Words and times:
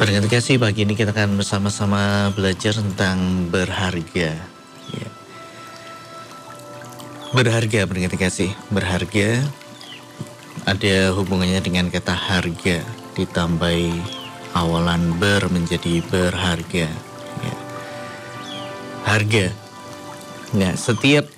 Berkat 0.00 0.32
kasih 0.32 0.56
pagi 0.56 0.88
ini 0.88 0.96
kita 0.96 1.12
akan 1.12 1.36
bersama-sama 1.36 2.32
belajar 2.32 2.72
tentang 2.72 3.44
berharga. 3.52 4.32
Ya. 4.96 5.08
Berharga, 7.36 7.84
berkat 7.84 8.16
kasih. 8.16 8.48
Berharga 8.72 9.44
ada 10.64 11.12
hubungannya 11.12 11.60
dengan 11.60 11.92
kata 11.92 12.16
harga 12.16 12.80
ditambahi 13.12 13.92
awalan 14.56 15.20
ber 15.20 15.44
menjadi 15.52 16.00
berharga. 16.08 16.88
Ya. 17.44 17.56
Harga. 19.04 19.52
Nah, 20.56 20.80
setiap 20.80 21.28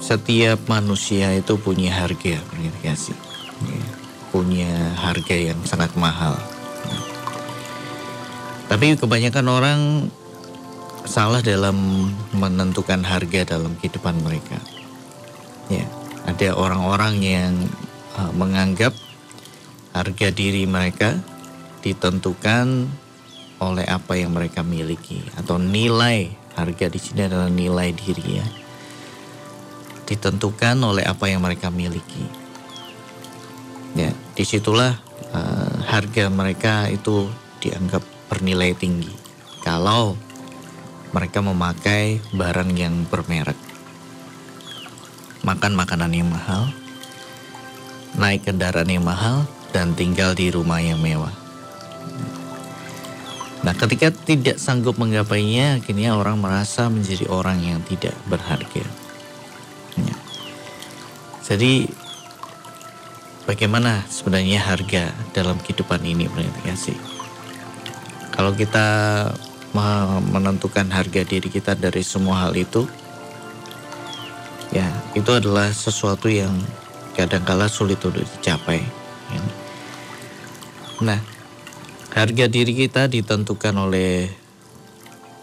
setiap 0.00 0.64
manusia 0.64 1.36
itu 1.36 1.60
punya 1.60 1.92
harga, 1.92 2.40
berkat 2.40 2.76
kasih. 2.80 3.18
Ya. 3.68 3.88
Punya 4.32 4.96
harga 4.96 5.36
yang 5.36 5.60
sangat 5.68 5.92
mahal. 5.92 6.53
Tapi 8.74 8.98
kebanyakan 8.98 9.46
orang 9.46 9.80
salah 11.06 11.38
dalam 11.46 12.10
menentukan 12.34 13.06
harga 13.06 13.54
dalam 13.54 13.78
kehidupan 13.78 14.18
mereka. 14.26 14.58
Ya, 15.70 15.86
ada 16.26 16.58
orang-orang 16.58 17.22
yang 17.22 17.54
uh, 18.18 18.34
menganggap 18.34 18.90
harga 19.94 20.28
diri 20.34 20.66
mereka 20.66 21.22
ditentukan 21.86 22.90
oleh 23.62 23.86
apa 23.86 24.18
yang 24.18 24.34
mereka 24.34 24.66
miliki 24.66 25.22
atau 25.38 25.54
nilai 25.54 26.34
harga 26.58 26.90
di 26.90 26.98
sini 26.98 27.30
adalah 27.30 27.46
nilai 27.46 27.94
diri 27.94 28.42
ya. 28.42 28.46
Ditentukan 30.02 30.82
oleh 30.82 31.06
apa 31.06 31.30
yang 31.30 31.46
mereka 31.46 31.70
miliki. 31.70 32.26
Ya, 33.94 34.10
di 34.34 34.42
situlah 34.42 34.98
uh, 35.30 35.78
harga 35.86 36.26
mereka 36.26 36.90
itu 36.90 37.30
dianggap 37.62 38.13
bernilai 38.28 38.72
tinggi 38.76 39.12
kalau 39.64 40.18
mereka 41.14 41.38
memakai 41.38 42.18
barang 42.34 42.74
yang 42.74 43.06
bermerek. 43.06 43.56
Makan 45.46 45.72
makanan 45.78 46.10
yang 46.10 46.26
mahal, 46.26 46.72
naik 48.18 48.48
kendaraan 48.48 48.90
yang 48.90 49.06
mahal, 49.06 49.46
dan 49.70 49.94
tinggal 49.94 50.34
di 50.34 50.50
rumah 50.50 50.82
yang 50.82 50.98
mewah. 50.98 51.30
Nah, 53.64 53.72
ketika 53.72 54.12
tidak 54.12 54.60
sanggup 54.60 55.00
menggapainya, 55.00 55.80
akhirnya 55.80 56.18
orang 56.18 56.36
merasa 56.36 56.90
menjadi 56.92 57.24
orang 57.32 57.64
yang 57.64 57.80
tidak 57.86 58.12
berharga. 58.28 58.84
Ya. 59.96 60.16
Jadi, 61.48 61.88
bagaimana 63.48 64.04
sebenarnya 64.10 64.60
harga 64.60 65.16
dalam 65.32 65.56
kehidupan 65.64 66.04
ini, 66.04 66.28
berarti 66.28 66.76
sih? 66.76 67.13
Kalau 68.44 68.60
kita 68.60 68.88
menentukan 70.28 70.84
harga 70.92 71.24
diri 71.24 71.48
kita 71.48 71.72
dari 71.72 72.04
semua 72.04 72.44
hal 72.44 72.52
itu, 72.52 72.84
ya 74.68 74.84
itu 75.16 75.32
adalah 75.32 75.72
sesuatu 75.72 76.28
yang 76.28 76.52
kadangkala 77.16 77.72
sulit 77.72 77.96
untuk 78.04 78.20
dicapai. 78.20 78.84
Ya. 79.32 79.40
Nah, 81.08 81.24
harga 82.12 82.44
diri 82.44 82.76
kita 82.84 83.08
ditentukan 83.08 83.72
oleh 83.80 84.28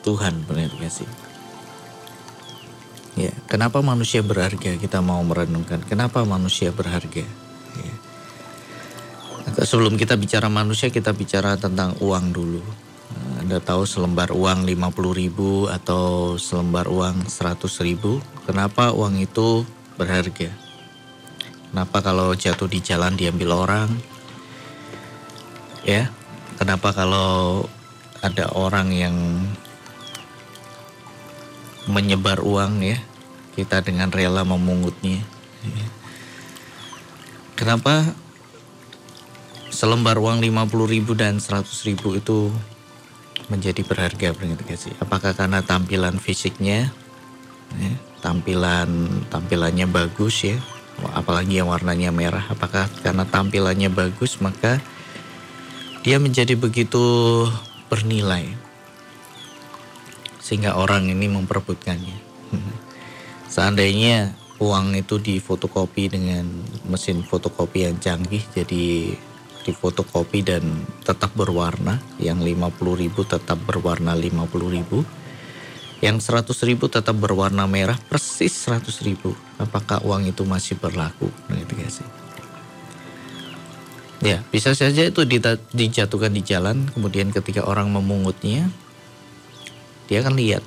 Tuhan, 0.05 0.45
benar 0.45 0.69
sih? 0.94 1.09
Ya, 3.17 3.33
kenapa 3.49 3.81
manusia 3.81 4.22
berharga? 4.22 4.77
Kita 4.77 5.02
mau 5.02 5.25
merenungkan 5.25 5.81
kenapa 5.89 6.22
manusia 6.22 6.69
berharga. 6.69 7.25
Ya. 7.81 7.95
Sebelum 9.66 9.97
kita 9.97 10.22
bicara 10.22 10.53
manusia, 10.53 10.94
kita 10.94 11.17
bicara 11.17 11.57
tentang 11.57 11.97
uang 11.97 12.29
dulu. 12.29 12.91
Anda 13.52 13.67
tahu 13.67 13.83
selembar 13.83 14.31
uang 14.31 14.63
50 14.63 15.11
ribu 15.11 15.67
atau 15.67 16.39
selembar 16.39 16.88
uang 16.88 17.28
100 17.28 17.59
ribu, 17.84 18.23
kenapa 18.47 18.95
uang 18.95 19.19
itu 19.19 19.67
berharga? 20.00 20.56
Kenapa 21.67 22.00
kalau 22.00 22.31
jatuh 22.31 22.72
di 22.72 22.79
jalan 22.79 23.19
diambil 23.19 23.67
orang? 23.67 23.91
Ya, 25.84 26.16
kenapa 26.63 26.95
kalau 26.95 27.67
ada 28.23 28.47
orang 28.56 28.95
yang 28.95 29.19
menyebar 31.91 32.39
uang 32.47 32.88
ya, 32.88 33.03
kita 33.59 33.83
dengan 33.83 34.16
rela 34.16 34.47
memungutnya. 34.47 35.19
Ya. 35.68 35.88
Kenapa 37.59 38.16
selembar 39.75 40.23
uang 40.23 40.39
50 40.39 40.72
ribu 40.88 41.19
dan 41.19 41.44
100 41.44 41.68
ribu 41.83 42.16
itu 42.16 42.47
menjadi 43.51 43.84
berharga 43.84 44.31
sih? 44.79 44.95
Apakah 45.03 45.35
karena 45.35 45.59
tampilan 45.59 46.16
fisiknya, 46.16 46.88
ya, 47.75 47.94
tampilan 48.23 48.88
tampilannya 49.28 49.91
bagus 49.91 50.47
ya, 50.47 50.57
apalagi 51.12 51.59
yang 51.59 51.67
warnanya 51.67 52.16
merah. 52.16 52.47
Apakah 52.47 52.88
karena 53.03 53.28
tampilannya 53.28 53.91
bagus 53.91 54.39
maka 54.39 54.79
dia 56.01 56.17
menjadi 56.17 56.56
begitu 56.56 57.03
bernilai 57.91 58.47
sehingga 60.39 60.79
orang 60.79 61.12
ini 61.12 61.28
memperebutkannya. 61.28 62.18
Seandainya 63.53 64.33
uang 64.62 64.94
itu 64.94 65.18
difotokopi 65.18 66.07
dengan 66.07 66.45
mesin 66.85 67.25
fotokopi 67.25 67.89
yang 67.89 67.97
canggih 67.97 68.45
jadi 68.53 69.18
difotokopi 69.63 70.41
dan 70.45 70.85
tetap 71.05 71.33
berwarna. 71.38 72.01
Yang 72.17 72.53
50 72.57 73.01
ribu 73.01 73.22
tetap 73.25 73.57
berwarna 73.61 74.17
50 74.17 74.49
ribu. 74.69 75.05
Yang 76.01 76.33
100 76.33 76.67
ribu 76.69 76.89
tetap 76.89 77.13
berwarna 77.13 77.69
merah 77.69 77.97
persis 78.09 78.50
100 78.66 79.05
ribu. 79.05 79.38
Apakah 79.61 80.01
uang 80.01 80.25
itu 80.25 80.41
masih 80.41 80.73
berlaku? 80.81 81.29
Gitu 81.53 82.01
sih. 82.01 82.09
Ya, 84.21 84.45
bisa 84.53 84.77
saja 84.77 85.01
itu 85.01 85.25
dijatuhkan 85.73 86.29
di 86.29 86.45
jalan, 86.45 86.85
kemudian 86.94 87.33
ketika 87.33 87.66
orang 87.66 87.89
memungutnya, 87.89 88.69
dia 90.05 90.21
akan 90.21 90.38
lihat, 90.38 90.61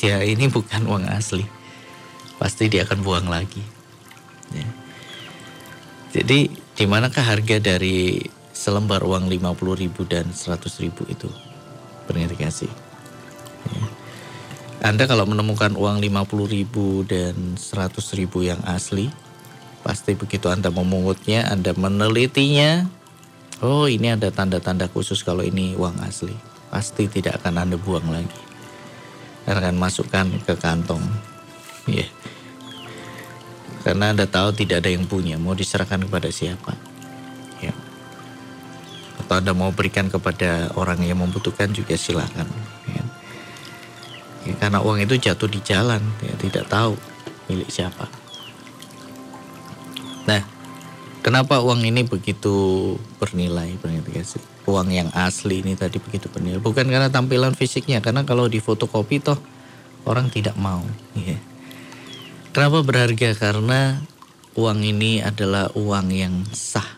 ya 0.00 0.24
ini 0.24 0.48
bukan 0.48 0.88
uang 0.88 1.12
asli, 1.12 1.44
pasti 2.40 2.72
dia 2.72 2.88
akan 2.88 3.04
buang 3.04 3.28
lagi. 3.28 3.60
Ya. 4.48 4.64
Jadi 6.16 6.48
di 6.76 6.84
manakah 6.84 7.24
harga 7.24 7.56
dari 7.56 8.20
selembar 8.52 9.00
uang 9.00 9.32
50 9.32 9.80
ribu 9.80 10.04
dan 10.04 10.28
100 10.28 10.84
ribu 10.84 11.08
itu? 11.08 11.32
Berngerti 12.04 12.36
kasih. 12.36 12.72
Ya. 13.72 13.84
Anda 14.92 15.08
kalau 15.08 15.24
menemukan 15.24 15.72
uang 15.72 16.04
50 16.04 16.52
ribu 16.52 17.00
dan 17.08 17.56
100 17.56 17.96
ribu 18.20 18.44
yang 18.44 18.60
asli, 18.68 19.08
pasti 19.80 20.12
begitu 20.20 20.52
Anda 20.52 20.68
memungutnya, 20.68 21.48
Anda 21.48 21.72
menelitinya, 21.72 22.84
oh 23.64 23.88
ini 23.88 24.12
ada 24.12 24.28
tanda-tanda 24.28 24.92
khusus 24.92 25.24
kalau 25.24 25.40
ini 25.40 25.72
uang 25.80 26.04
asli. 26.04 26.36
Pasti 26.68 27.08
tidak 27.08 27.40
akan 27.40 27.56
Anda 27.56 27.80
buang 27.80 28.04
lagi. 28.12 28.40
Anda 29.48 29.64
akan 29.64 29.80
masukkan 29.80 30.28
ke 30.44 30.54
kantong. 30.60 31.02
Ya. 31.88 32.04
Yeah 32.04 32.35
karena 33.86 34.10
Anda 34.10 34.26
tahu 34.26 34.50
tidak 34.50 34.82
ada 34.82 34.90
yang 34.90 35.06
punya, 35.06 35.38
mau 35.38 35.54
diserahkan 35.54 36.02
kepada 36.02 36.26
siapa. 36.26 36.74
Ya. 37.62 37.70
Atau 39.22 39.38
Anda 39.38 39.54
mau 39.54 39.70
berikan 39.70 40.10
kepada 40.10 40.74
orang 40.74 41.06
yang 41.06 41.22
membutuhkan 41.22 41.70
juga 41.70 41.94
silakan. 41.94 42.50
Ya. 42.90 43.02
Ya, 44.50 44.54
karena 44.58 44.82
uang 44.82 44.98
itu 45.06 45.14
jatuh 45.22 45.46
di 45.46 45.62
jalan, 45.62 46.02
ya, 46.18 46.34
tidak 46.34 46.66
tahu 46.66 46.98
milik 47.46 47.70
siapa. 47.70 48.10
Nah, 50.26 50.42
kenapa 51.22 51.62
uang 51.62 51.86
ini 51.86 52.02
begitu 52.02 52.98
bernilai? 53.22 53.70
Berarti 53.78 54.42
uang 54.66 54.90
yang 54.90 55.14
asli 55.14 55.62
ini 55.62 55.78
tadi 55.78 56.02
begitu 56.02 56.26
bernilai. 56.26 56.58
Bukan 56.58 56.90
karena 56.90 57.06
tampilan 57.06 57.54
fisiknya, 57.54 58.02
karena 58.02 58.26
kalau 58.26 58.50
di 58.50 58.58
fotokopi 58.58 59.22
toh 59.22 59.38
orang 60.10 60.26
tidak 60.26 60.58
mau. 60.58 60.82
Ya 61.14 61.38
Kenapa 62.56 62.80
berharga? 62.80 63.36
Karena 63.36 64.00
uang 64.56 64.80
ini 64.80 65.20
adalah 65.20 65.68
uang 65.76 66.08
yang 66.08 66.40
sah 66.56 66.88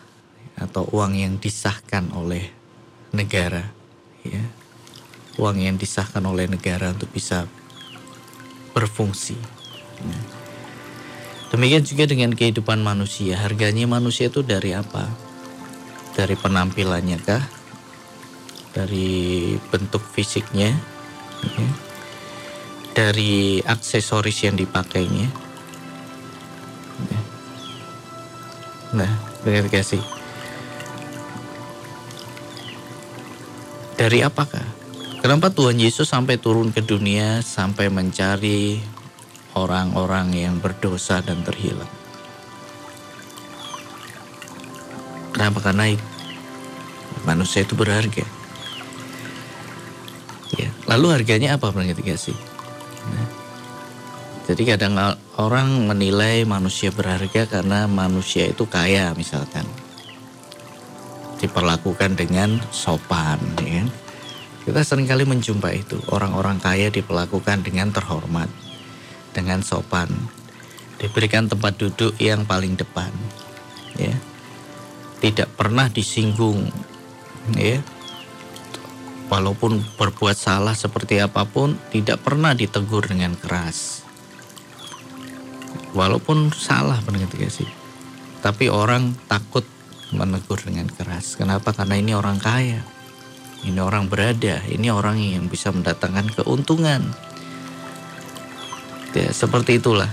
atau 0.55 0.87
uang 0.87 1.19
yang 1.19 1.35
disahkan 1.35 2.15
oleh 2.15 2.47
negara, 3.11 3.67
ya. 4.23 4.39
Uang 5.35 5.59
yang 5.59 5.75
disahkan 5.75 6.23
oleh 6.23 6.47
negara 6.47 6.95
untuk 6.95 7.11
bisa 7.11 7.43
berfungsi. 8.71 9.35
Ya. 9.99 10.19
Demikian 11.51 11.83
juga 11.83 12.07
dengan 12.07 12.31
kehidupan 12.39 12.79
manusia. 12.79 13.35
Harganya 13.35 13.83
manusia 13.83 14.31
itu 14.31 14.39
dari 14.39 14.71
apa? 14.71 15.11
Dari 16.15 16.39
penampilannya 16.39 17.19
kah? 17.19 17.43
Dari 18.71 19.59
bentuk 19.67 20.07
fisiknya? 20.07 20.71
Ya. 21.43 21.67
Dari 22.95 23.59
aksesoris 23.67 24.39
yang 24.47 24.55
dipakainya? 24.55 25.48
Nah, 28.89 29.11
kasih. 29.69 30.01
Dari 33.99 34.23
apakah? 34.25 34.63
Kenapa 35.19 35.51
Tuhan 35.51 35.75
Yesus 35.75 36.07
sampai 36.07 36.39
turun 36.39 36.71
ke 36.71 36.79
dunia 36.79 37.43
sampai 37.43 37.91
mencari 37.91 38.79
orang-orang 39.53 40.31
yang 40.31 40.55
berdosa 40.57 41.19
dan 41.19 41.43
terhilang? 41.43 41.91
Kenapa? 45.35 45.59
Karena 45.59 45.91
manusia 47.27 47.61
itu 47.61 47.75
berharga. 47.75 48.25
Ya, 50.55 50.71
lalu 50.89 51.13
harganya 51.13 51.59
apa? 51.59 51.69
Nah, 51.75 52.33
jadi 54.49 54.73
kadang 54.73 54.97
orang 55.37 55.85
menilai 55.85 56.41
manusia 56.41 56.89
berharga 56.89 57.45
karena 57.45 57.85
manusia 57.85 58.49
itu 58.49 58.65
kaya 58.65 59.13
misalkan. 59.13 59.61
Diperlakukan 61.37 62.17
dengan 62.17 62.57
sopan, 62.73 63.37
ya. 63.61 63.85
Kan? 63.85 63.87
Kita 64.65 64.81
sering 64.81 65.05
kali 65.05 65.29
menjumpai 65.29 65.85
itu, 65.85 66.01
orang-orang 66.09 66.57
kaya 66.57 66.89
diperlakukan 66.89 67.61
dengan 67.61 67.93
terhormat, 67.93 68.49
dengan 69.37 69.61
sopan, 69.61 70.09
diberikan 70.97 71.45
tempat 71.45 71.77
duduk 71.77 72.17
yang 72.17 72.41
paling 72.49 72.73
depan, 72.73 73.13
ya. 74.01 74.17
Tidak 75.21 75.53
pernah 75.53 75.93
disinggung, 75.93 76.73
ya. 77.53 77.85
Walaupun 79.29 79.77
berbuat 79.93 80.33
salah 80.33 80.73
seperti 80.73 81.21
apa 81.21 81.45
pun, 81.45 81.77
tidak 81.93 82.25
pernah 82.25 82.57
ditegur 82.57 83.05
dengan 83.05 83.37
keras 83.37 84.08
walaupun 85.93 86.53
salah 86.53 87.01
sih 87.49 87.69
tapi 88.39 88.71
orang 88.71 89.15
takut 89.27 89.67
menegur 90.09 90.57
dengan 90.57 90.89
keras. 90.89 91.37
Kenapa? 91.37 91.75
Karena 91.75 91.99
ini 91.99 92.15
orang 92.17 92.41
kaya 92.41 92.81
ini 93.67 93.79
orang 93.83 94.07
berada 94.07 94.63
ini 94.71 94.87
orang 94.87 95.19
yang 95.19 95.51
bisa 95.51 95.69
mendatangkan 95.75 96.31
keuntungan. 96.31 97.03
Ya 99.11 99.29
seperti 99.35 99.81
itulah 99.81 100.09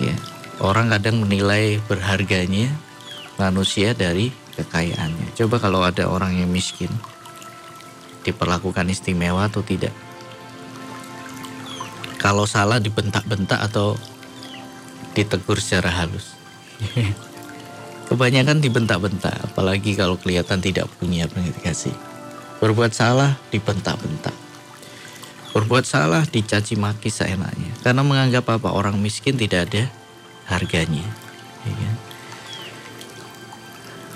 ya. 0.00 0.14
Orang 0.58 0.90
kadang 0.90 1.22
menilai 1.22 1.78
berharganya 1.86 2.72
manusia 3.38 3.94
dari 3.94 4.34
kekayaannya. 4.58 5.38
Coba 5.38 5.62
kalau 5.62 5.86
ada 5.86 6.10
orang 6.10 6.34
yang 6.34 6.50
miskin 6.50 6.90
diperlakukan 8.26 8.90
istimewa 8.90 9.46
atau 9.46 9.62
tidak? 9.62 9.94
Kalau 12.18 12.50
salah 12.50 12.82
dibentak-bentak 12.82 13.62
atau 13.70 13.94
ditegur 15.18 15.58
secara 15.58 15.90
halus. 15.90 16.38
Kebanyakan 18.06 18.62
dibentak-bentak, 18.62 19.34
apalagi 19.50 19.98
kalau 19.98 20.14
kelihatan 20.14 20.62
tidak 20.62 20.86
punya 21.02 21.26
kasih. 21.60 21.92
Berbuat 22.62 22.94
salah 22.94 23.34
dibentak-bentak. 23.50 24.32
Berbuat 25.52 25.82
salah 25.82 26.22
dicaci 26.22 26.78
maki 26.78 27.10
seenaknya. 27.10 27.74
Karena 27.82 28.06
menganggap 28.06 28.46
apa 28.46 28.70
orang 28.70 28.94
miskin 29.02 29.34
tidak 29.34 29.68
ada 29.68 29.90
harganya. 30.46 31.04
Ya 31.66 31.74
kan? 31.74 31.96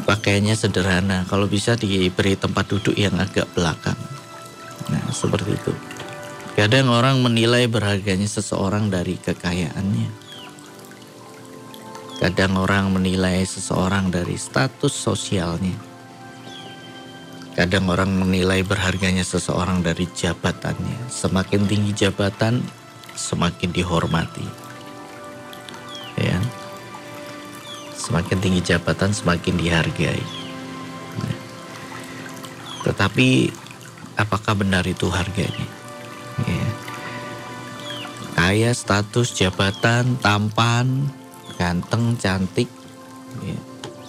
Pakaiannya 0.03 0.55
sederhana, 0.57 1.19
kalau 1.29 1.47
bisa 1.47 1.77
diberi 1.77 2.35
tempat 2.35 2.71
duduk 2.71 2.97
yang 2.97 3.19
agak 3.21 3.47
belakang. 3.55 3.99
Nah, 4.91 5.03
seperti 5.15 5.55
itu. 5.55 5.73
Kadang 6.59 6.91
orang 6.91 7.23
menilai 7.23 7.69
berharganya 7.71 8.27
seseorang 8.27 8.91
dari 8.91 9.21
kekayaannya. 9.21 10.22
Kadang 12.23 12.55
orang 12.55 12.95
menilai 12.95 13.43
seseorang 13.43 14.07
dari 14.15 14.39
status 14.39 14.95
sosialnya. 14.95 15.75
Kadang 17.59 17.91
orang 17.91 18.15
menilai 18.15 18.63
berharganya 18.63 19.27
seseorang 19.27 19.83
dari 19.83 20.07
jabatannya. 20.07 21.11
Semakin 21.11 21.67
tinggi 21.67 21.91
jabatan, 22.07 22.63
semakin 23.19 23.75
dihormati. 23.75 24.47
Ya. 26.15 26.39
Semakin 27.99 28.39
tinggi 28.39 28.71
jabatan, 28.71 29.11
semakin 29.11 29.59
dihargai. 29.59 30.23
Nah. 31.19 31.37
Tetapi 32.87 33.51
apakah 34.15 34.55
benar 34.55 34.87
itu 34.87 35.11
harganya? 35.11 35.67
Ya. 36.47 36.69
Kaya, 38.39 38.71
status, 38.79 39.35
jabatan, 39.35 40.23
tampan, 40.23 41.11
ganteng, 41.63 42.19
cantik, 42.19 42.67
ya, 43.39 43.55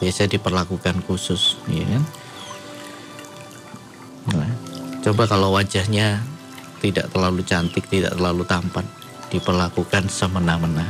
biasa 0.01 0.25
diperlakukan 0.25 1.05
khusus, 1.05 1.61
ya 1.69 1.85
kan? 1.85 2.03
Nah, 4.33 4.51
coba 5.05 5.29
kalau 5.29 5.53
wajahnya 5.53 6.25
tidak 6.81 7.13
terlalu 7.13 7.45
cantik, 7.45 7.85
tidak 7.93 8.17
terlalu 8.17 8.41
tampan, 8.49 8.89
diperlakukan 9.29 10.09
semena-mena. 10.09 10.89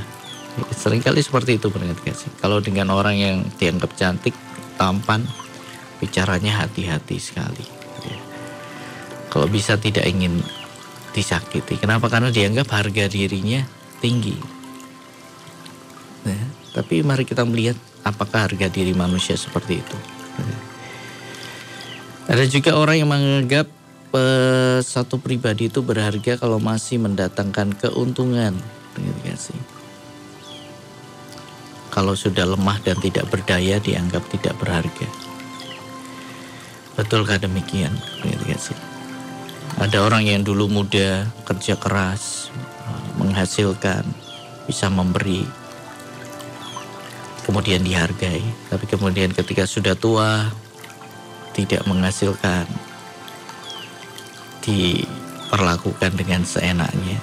Ya, 0.56 0.64
sering 0.72 1.04
kali 1.04 1.20
seperti 1.20 1.60
itu 1.60 1.68
benar 1.68 2.00
sih. 2.16 2.32
Kalau 2.40 2.64
dengan 2.64 2.96
orang 2.96 3.20
yang 3.20 3.38
dianggap 3.60 3.92
cantik, 4.00 4.32
tampan, 4.80 5.28
bicaranya 6.00 6.64
hati-hati 6.64 7.20
sekali. 7.20 7.66
Ya. 8.08 8.18
Kalau 9.28 9.52
bisa 9.52 9.76
tidak 9.76 10.08
ingin 10.08 10.40
disakiti. 11.12 11.76
Kenapa? 11.76 12.08
Karena 12.08 12.32
dianggap 12.32 12.72
harga 12.72 13.06
dirinya 13.12 13.62
tinggi. 14.00 14.63
Ya, 16.24 16.44
tapi 16.72 17.04
mari 17.04 17.28
kita 17.28 17.44
melihat 17.44 17.76
apakah 18.08 18.48
harga 18.48 18.68
diri 18.72 18.96
manusia 18.96 19.36
seperti 19.36 19.84
itu. 19.84 19.98
Ada 22.24 22.48
juga 22.48 22.80
orang 22.80 22.96
yang 23.04 23.10
menganggap 23.12 23.68
uh, 24.16 24.80
satu 24.80 25.20
pribadi 25.20 25.68
itu 25.68 25.84
berharga 25.84 26.40
kalau 26.40 26.56
masih 26.62 27.04
mendatangkan 27.04 27.76
keuntungan. 27.76 28.56
sih. 29.36 29.60
Kalau 31.92 32.16
sudah 32.18 32.48
lemah 32.48 32.80
dan 32.82 32.98
tidak 33.04 33.28
berdaya 33.30 33.78
dianggap 33.78 34.24
tidak 34.32 34.56
berharga. 34.58 35.08
Betulkah 36.96 37.38
demikian? 37.42 37.94
sih. 38.58 38.78
Ada 39.82 40.06
orang 40.06 40.30
yang 40.30 40.46
dulu 40.46 40.70
muda, 40.70 41.26
kerja 41.50 41.74
keras, 41.76 42.54
menghasilkan, 43.18 44.06
bisa 44.70 44.88
memberi, 44.88 45.44
kemudian 47.54 47.86
dihargai. 47.86 48.42
Tapi 48.74 48.90
kemudian 48.90 49.30
ketika 49.30 49.70
sudah 49.70 49.94
tua, 49.94 50.50
tidak 51.54 51.86
menghasilkan, 51.86 52.66
diperlakukan 54.66 56.18
dengan 56.18 56.42
seenaknya 56.50 57.22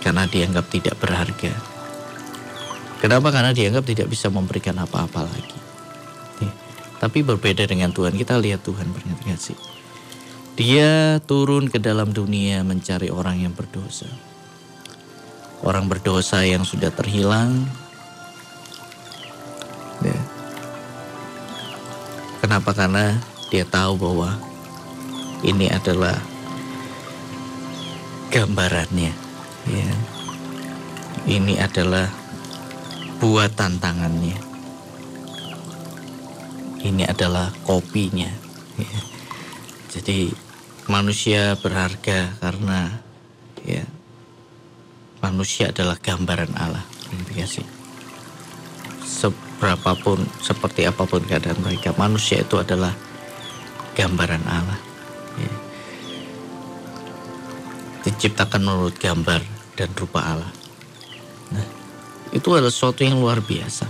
karena 0.00 0.24
dianggap 0.24 0.72
tidak 0.72 0.96
berharga. 0.96 1.52
Kenapa? 3.04 3.28
Karena 3.28 3.52
dianggap 3.52 3.84
tidak 3.84 4.08
bisa 4.08 4.32
memberikan 4.32 4.80
apa-apa 4.80 5.28
lagi. 5.28 5.60
Tapi 6.96 7.20
berbeda 7.20 7.68
dengan 7.68 7.92
Tuhan, 7.92 8.16
kita 8.16 8.40
lihat 8.40 8.64
Tuhan 8.64 8.88
kasih. 9.28 9.54
Dia 10.56 11.20
turun 11.28 11.68
ke 11.68 11.76
dalam 11.76 12.10
dunia 12.16 12.64
mencari 12.64 13.12
orang 13.12 13.36
yang 13.36 13.52
berdosa. 13.52 14.08
Orang 15.60 15.92
berdosa 15.92 16.40
yang 16.42 16.64
sudah 16.64 16.90
terhilang, 16.90 17.68
Kenapa? 22.48 22.72
Karena 22.72 23.12
dia 23.52 23.60
tahu 23.68 24.00
bahwa 24.00 24.32
ini 25.44 25.68
adalah 25.68 26.16
gambarannya. 28.32 29.12
Ya. 29.68 29.92
Ini 31.28 31.60
adalah 31.60 32.08
buatan 33.20 33.76
tangannya. 33.76 34.40
Ini 36.80 37.04
adalah 37.04 37.52
kopinya. 37.68 38.32
Ya. 38.80 39.00
Jadi 39.92 40.32
manusia 40.88 41.52
berharga 41.60 42.32
karena 42.40 42.96
ya 43.60 43.84
manusia 45.20 45.68
adalah 45.68 46.00
gambaran 46.00 46.56
Allah. 46.56 46.88
Gitu 47.12 47.60
sih 47.60 47.68
berapapun 49.58 50.22
seperti 50.40 50.86
apa 50.86 51.04
pun 51.04 51.22
keadaan 51.22 51.58
mereka 51.60 51.94
manusia 51.98 52.42
itu 52.42 52.58
adalah 52.58 52.94
gambaran 53.98 54.44
Allah. 54.46 54.80
Ya. 55.38 55.54
diciptakan 58.08 58.64
menurut 58.64 58.96
gambar 58.96 59.42
dan 59.78 59.90
rupa 59.94 60.22
Allah. 60.24 60.52
Nah 61.54 61.66
itu 62.32 62.48
adalah 62.52 62.72
sesuatu 62.72 63.04
yang 63.04 63.20
luar 63.20 63.40
biasa. 63.40 63.86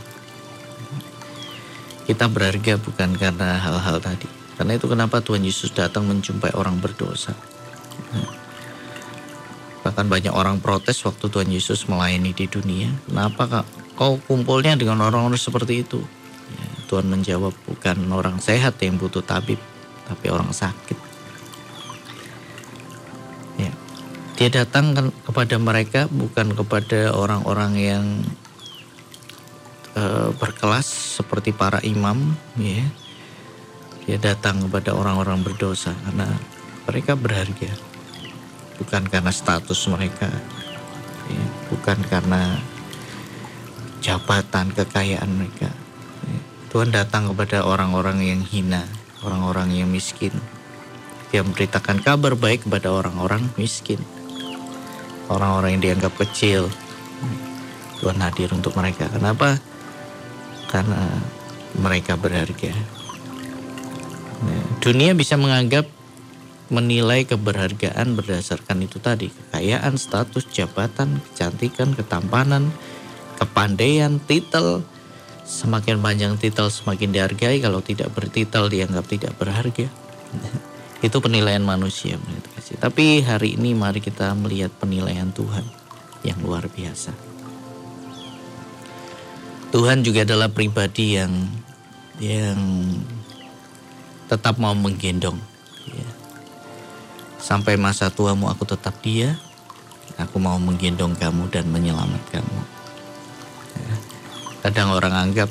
Kita 2.08 2.24
berharga 2.32 2.80
bukan 2.80 3.20
karena 3.20 3.60
hal-hal 3.60 4.00
tadi. 4.00 4.28
Karena 4.56 4.74
itu 4.74 4.88
kenapa 4.88 5.20
Tuhan 5.20 5.44
Yesus 5.44 5.70
datang 5.76 6.08
menjumpai 6.08 6.56
orang 6.56 6.80
berdosa. 6.80 7.36
Nah, 8.16 8.26
bahkan 9.88 10.04
banyak 10.04 10.30
orang 10.36 10.60
protes 10.60 11.00
waktu 11.08 11.32
Tuhan 11.32 11.48
Yesus 11.48 11.88
melayani 11.88 12.36
di 12.36 12.44
dunia 12.44 12.92
kenapa 13.08 13.48
kak 13.48 13.66
kau 13.96 14.20
kumpulnya 14.28 14.76
dengan 14.76 15.00
orang-orang 15.00 15.40
seperti 15.40 15.80
itu? 15.80 16.04
Ya, 16.52 16.68
Tuhan 16.92 17.08
menjawab 17.08 17.56
bukan 17.64 17.96
orang 18.12 18.36
sehat 18.38 18.76
yang 18.84 19.00
butuh 19.00 19.24
tabib, 19.24 19.58
tapi 20.04 20.28
orang 20.28 20.52
sakit. 20.52 21.08
Dia 24.38 24.62
datang 24.62 24.94
kan 24.94 25.10
kepada 25.26 25.58
mereka 25.58 26.06
bukan 26.06 26.54
kepada 26.54 27.10
orang-orang 27.10 27.72
yang 27.74 28.06
uh, 29.98 30.30
berkelas 30.38 30.86
seperti 31.18 31.50
para 31.50 31.82
imam, 31.82 32.38
ya. 32.54 32.86
Dia 34.06 34.22
datang 34.22 34.62
kepada 34.62 34.94
orang-orang 34.94 35.42
berdosa 35.42 35.90
karena 36.06 36.30
mereka 36.86 37.18
berharga, 37.18 37.66
bukan 38.78 39.02
karena 39.10 39.34
status 39.34 39.90
mereka, 39.90 40.30
ya. 41.28 41.44
bukan 41.74 41.98
karena 42.06 42.56
jabatan 44.00 44.72
kekayaan 44.72 45.30
mereka. 45.34 45.70
Ya. 46.24 46.40
Tuhan 46.70 46.94
datang 46.94 47.28
kepada 47.34 47.66
orang-orang 47.66 48.22
yang 48.22 48.42
hina, 48.46 48.86
orang-orang 49.26 49.74
yang 49.74 49.90
miskin. 49.90 50.32
Dia 51.28 51.44
memberitakan 51.44 52.00
kabar 52.00 52.32
baik 52.38 52.64
kepada 52.64 52.88
orang-orang 52.88 53.52
miskin 53.60 54.00
orang-orang 55.28 55.78
yang 55.78 55.82
dianggap 55.92 56.12
kecil. 56.16 56.72
Tuhan 58.00 58.18
hadir 58.22 58.50
untuk 58.54 58.74
mereka. 58.74 59.06
Kenapa? 59.12 59.60
Karena 60.68 61.20
mereka 61.76 62.16
berharga. 62.16 62.72
Nah, 64.38 64.64
dunia 64.78 65.12
bisa 65.18 65.34
menganggap 65.34 65.84
menilai 66.68 67.24
keberhargaan 67.24 68.16
berdasarkan 68.16 68.84
itu 68.84 69.00
tadi 69.00 69.32
kekayaan, 69.32 69.96
status, 69.96 70.44
jabatan, 70.52 71.20
kecantikan, 71.32 71.96
ketampanan, 71.96 72.68
kepandaian, 73.40 74.20
titel. 74.28 74.84
Semakin 75.48 76.04
panjang 76.04 76.36
titel 76.36 76.68
semakin 76.68 77.08
dihargai, 77.08 77.64
kalau 77.64 77.80
tidak 77.80 78.12
bertitel 78.12 78.68
dianggap 78.68 79.08
tidak 79.08 79.32
berharga. 79.40 79.88
Itu 81.06 81.24
penilaian 81.24 81.64
manusia. 81.64 82.20
Tapi 82.76 83.24
hari 83.24 83.56
ini 83.56 83.72
mari 83.72 84.04
kita 84.04 84.34
melihat 84.36 84.74
penilaian 84.76 85.32
Tuhan 85.32 85.64
yang 86.20 86.36
luar 86.44 86.68
biasa. 86.68 87.14
Tuhan 89.72 90.04
juga 90.04 90.24
adalah 90.28 90.52
pribadi 90.52 91.16
yang 91.16 91.32
yang 92.18 92.58
tetap 94.26 94.58
mau 94.60 94.74
menggendong. 94.74 95.38
Ya. 97.38 97.42
Sampai 97.42 97.78
masa 97.78 98.10
tuamu 98.10 98.50
aku 98.50 98.66
tetap 98.66 98.98
dia, 98.98 99.38
aku 100.18 100.42
mau 100.42 100.58
menggendong 100.58 101.14
kamu 101.14 101.46
dan 101.54 101.70
menyelamatkanmu. 101.70 102.62
Ya. 103.78 103.94
Kadang 104.66 104.90
orang 104.98 105.14
anggap 105.14 105.48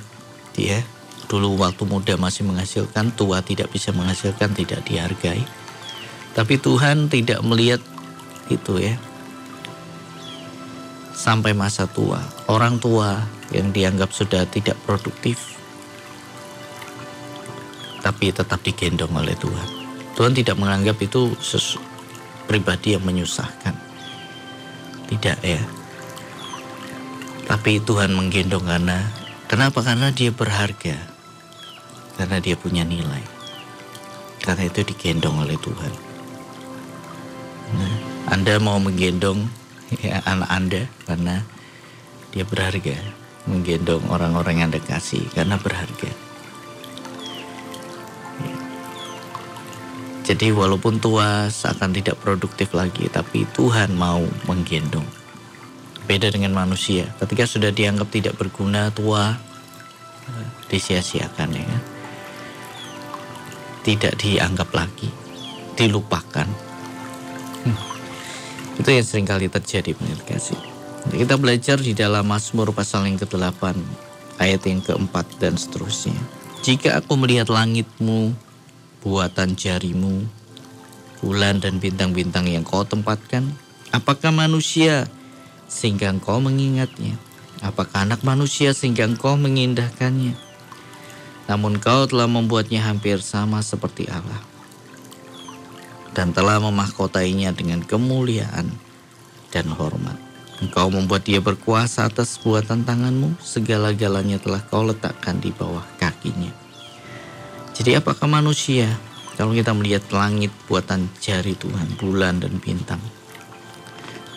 dia 0.51 0.83
dulu 1.27 1.59
waktu 1.59 1.83
muda 1.83 2.15
masih 2.15 2.47
menghasilkan, 2.47 3.11
tua 3.13 3.43
tidak 3.43 3.69
bisa 3.71 3.91
menghasilkan, 3.91 4.55
tidak 4.55 4.81
dihargai. 4.87 5.43
Tapi 6.31 6.55
Tuhan 6.55 7.11
tidak 7.11 7.43
melihat 7.43 7.83
itu 8.47 8.79
ya. 8.79 8.95
Sampai 11.17 11.51
masa 11.51 11.89
tua, 11.89 12.23
orang 12.47 12.79
tua 12.79 13.19
yang 13.51 13.75
dianggap 13.75 14.15
sudah 14.15 14.47
tidak 14.47 14.79
produktif, 14.87 15.59
tapi 17.99 18.31
tetap 18.31 18.63
digendong 18.63 19.11
oleh 19.11 19.35
Tuhan. 19.35 19.76
Tuhan 20.17 20.33
tidak 20.33 20.57
menganggap 20.57 20.97
itu 20.99 21.37
sesu, 21.37 21.77
pribadi 22.49 22.97
yang 22.97 23.05
menyusahkan. 23.05 23.77
Tidak 25.07 25.37
ya. 25.45 25.61
Tapi 27.47 27.79
Tuhan 27.79 28.11
menggendong 28.11 28.65
karena 28.65 29.05
Kenapa? 29.47 29.79
Karena 29.79 30.11
dia 30.11 30.27
berharga 30.27 30.99
karena 32.19 32.43
dia 32.43 32.59
punya 32.59 32.83
nilai. 32.83 33.23
Karena 34.43 34.67
itu 34.67 34.83
digendong 34.83 35.39
oleh 35.39 35.55
Tuhan. 35.55 35.93
Nah, 37.77 37.95
anda 38.27 38.59
mau 38.59 38.75
menggendong 38.75 39.47
ya, 40.03 40.19
anak 40.27 40.49
Anda 40.51 40.81
karena 41.07 41.35
dia 42.35 42.43
berharga. 42.43 42.99
Menggendong 43.47 44.03
orang-orang 44.11 44.59
yang 44.59 44.67
Anda 44.75 44.83
kasih 44.83 45.23
karena 45.31 45.55
berharga. 45.55 46.11
Jadi 50.27 50.51
walaupun 50.51 50.99
tua 50.99 51.47
seakan 51.47 51.95
tidak 51.95 52.19
produktif 52.19 52.75
lagi, 52.75 53.07
tapi 53.07 53.47
Tuhan 53.55 53.95
mau 53.95 54.19
menggendong. 54.43 55.07
Beda 56.03 56.27
dengan 56.27 56.51
manusia, 56.51 57.07
ketika 57.23 57.47
sudah 57.47 57.71
dianggap 57.71 58.11
tidak 58.11 58.35
berguna, 58.35 58.91
tua, 58.91 59.39
disia-siakan 60.67 61.51
ya 61.55 61.79
tidak 63.87 64.19
dianggap 64.19 64.67
lagi, 64.75 65.07
dilupakan. 65.79 66.43
Hmm. 67.63 67.79
Itu 68.75 68.91
yang 68.91 69.07
sering 69.07 69.23
kali 69.23 69.47
terjadi 69.47 69.95
menurut 69.95 70.27
kasih. 70.27 70.59
Kita 71.07 71.39
belajar 71.39 71.79
di 71.79 71.95
dalam 71.95 72.27
Mazmur 72.27 72.75
pasal 72.75 73.07
yang 73.07 73.15
ke-8, 73.15 73.63
ayat 74.43 74.61
yang 74.67 74.83
keempat 74.83 75.39
dan 75.39 75.55
seterusnya. 75.55 76.19
Jika 76.67 76.99
aku 76.99 77.15
melihat 77.15 77.47
langitmu, 77.47 78.35
buatan 79.01 79.53
jarimu, 79.53 80.25
bulan 81.21 81.61
dan 81.61 81.81
bintang-bintang 81.81 82.45
yang 82.49 82.61
kau 82.65 82.85
tempatkan, 82.85 83.53
apakah 83.89 84.29
manusia 84.29 85.09
sehingga 85.67 86.13
engkau 86.13 86.37
mengingatnya? 86.39 87.17
Apakah 87.61 88.05
anak 88.05 88.21
manusia 88.21 88.73
sehingga 88.73 89.09
engkau 89.09 89.33
mengindahkannya? 89.33 90.37
Namun 91.49 91.81
kau 91.81 92.05
telah 92.05 92.29
membuatnya 92.29 92.85
hampir 92.85 93.23
sama 93.23 93.63
seperti 93.63 94.05
Allah 94.11 94.43
dan 96.17 96.33
telah 96.33 96.57
memahkotainya 96.57 97.53
dengan 97.53 97.85
kemuliaan 97.85 98.73
dan 99.53 99.69
hormat. 99.69 100.17
Engkau 100.57 100.89
membuat 100.89 101.29
dia 101.29 101.37
berkuasa 101.37 102.09
atas 102.09 102.41
buatan 102.41 102.81
tanganmu, 102.81 103.37
segala-galanya 103.37 104.41
telah 104.41 104.65
kau 104.65 104.81
letakkan 104.81 105.37
di 105.37 105.53
bawah 105.53 105.85
kakinya. 106.01 106.49
Jadi 107.77 107.93
apakah 107.93 108.25
manusia 108.25 108.89
kalau 109.37 109.53
kita 109.53 109.69
melihat 109.77 110.01
langit 110.09 110.49
buatan 110.65 111.05
jari 111.21 111.53
Tuhan, 111.53 111.93
bulan 112.01 112.41
dan 112.41 112.57
bintang. 112.57 112.99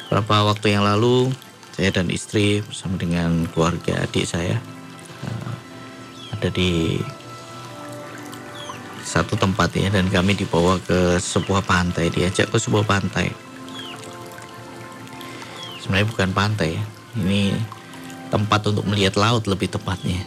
Beberapa 0.07 0.53
waktu 0.53 0.77
yang 0.77 0.85
lalu 0.85 1.33
saya 1.73 1.97
dan 1.97 2.13
istri 2.13 2.61
bersama 2.61 3.01
dengan 3.01 3.49
keluarga 3.49 4.05
adik 4.05 4.29
saya 4.29 4.61
ada 6.41 6.49
di 6.57 6.97
satu 9.05 9.37
tempat 9.37 9.69
ya 9.77 9.93
dan 9.93 10.09
kami 10.09 10.33
dibawa 10.33 10.81
ke 10.81 11.21
sebuah 11.21 11.61
pantai 11.69 12.09
diajak 12.09 12.49
ke 12.49 12.57
sebuah 12.57 12.89
pantai 12.89 13.29
sebenarnya 15.85 16.09
bukan 16.09 16.31
pantai 16.33 16.81
ya 16.81 16.85
ini 17.21 17.53
tempat 18.33 18.73
untuk 18.73 18.89
melihat 18.89 19.21
laut 19.21 19.45
lebih 19.45 19.69
tepatnya 19.69 20.25